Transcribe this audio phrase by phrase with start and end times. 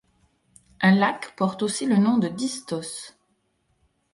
[0.81, 3.15] Un lac porte aussi le nom de Dystos.